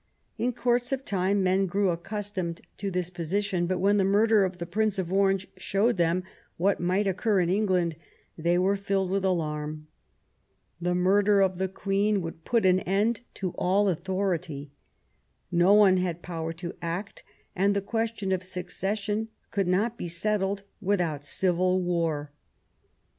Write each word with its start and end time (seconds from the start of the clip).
In 0.39 0.51
course 0.53 0.91
of 0.91 1.05
time 1.05 1.43
men 1.43 1.67
grew 1.67 1.91
accustomed 1.91 2.61
to 2.77 2.89
this 2.89 3.11
position; 3.11 3.67
but 3.67 3.77
when 3.77 3.97
the 3.97 4.03
murder 4.03 4.43
of 4.43 4.57
the 4.57 4.65
Prince 4.65 4.97
of 4.97 5.13
Orange 5.13 5.45
showed 5.57 5.97
them 5.97 6.23
what 6.57 6.79
might 6.79 7.05
occur 7.05 7.39
in 7.39 7.49
England, 7.51 7.95
they 8.35 8.57
were 8.57 8.75
filled 8.75 9.11
with 9.11 9.23
alarm. 9.23 9.85
The 10.81 10.95
murder 10.95 11.41
of 11.41 11.59
the 11.59 11.67
212 11.67 11.73
QUEEN 11.83 12.15
ELIZABETH, 12.15 12.21
Queen 12.23 12.23
would 12.23 12.45
put 12.45 12.65
an 12.67 12.79
end 12.79 13.21
to 13.35 13.51
all 13.59 13.89
authority. 13.89 14.71
No 15.51 15.75
one 15.75 15.97
had 15.97 16.23
power 16.23 16.51
to 16.53 16.73
act, 16.81 17.21
and 17.55 17.75
the 17.75 17.79
question 17.83 18.31
of 18.31 18.43
succession 18.43 19.27
could 19.51 19.67
not 19.67 19.99
be 19.99 20.07
settled 20.07 20.63
without 20.81 21.23
civil 21.23 21.79
war. 21.79 22.31